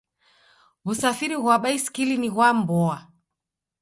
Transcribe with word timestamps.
Wusafiri 0.85 1.37
ghwa 1.41 1.55
basikili 1.63 2.15
ni 2.19 2.29
ghwa 2.33 2.49
mboa. 2.57 2.97